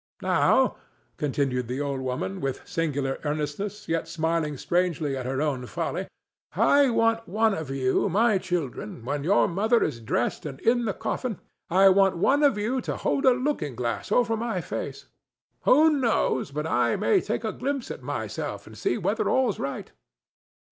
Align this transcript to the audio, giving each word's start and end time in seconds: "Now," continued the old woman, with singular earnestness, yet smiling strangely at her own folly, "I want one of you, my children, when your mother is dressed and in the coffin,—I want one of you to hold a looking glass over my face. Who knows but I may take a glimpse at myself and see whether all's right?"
"Now," 0.23 0.77
continued 1.17 1.67
the 1.67 1.79
old 1.79 2.01
woman, 2.01 2.41
with 2.41 2.67
singular 2.67 3.19
earnestness, 3.23 3.87
yet 3.87 4.07
smiling 4.07 4.57
strangely 4.57 5.15
at 5.15 5.27
her 5.27 5.43
own 5.43 5.67
folly, 5.67 6.07
"I 6.55 6.89
want 6.89 7.27
one 7.29 7.53
of 7.53 7.69
you, 7.69 8.09
my 8.09 8.39
children, 8.39 9.05
when 9.05 9.23
your 9.23 9.47
mother 9.47 9.83
is 9.83 9.99
dressed 9.99 10.43
and 10.47 10.59
in 10.61 10.85
the 10.85 10.95
coffin,—I 10.95 11.89
want 11.89 12.17
one 12.17 12.41
of 12.41 12.57
you 12.57 12.81
to 12.81 12.97
hold 12.97 13.25
a 13.27 13.33
looking 13.33 13.75
glass 13.75 14.11
over 14.11 14.35
my 14.35 14.59
face. 14.59 15.05
Who 15.65 15.91
knows 15.91 16.49
but 16.49 16.65
I 16.65 16.95
may 16.95 17.21
take 17.21 17.43
a 17.43 17.53
glimpse 17.53 17.91
at 17.91 18.01
myself 18.01 18.65
and 18.65 18.75
see 18.75 18.97
whether 18.97 19.29
all's 19.29 19.59
right?" 19.59 19.91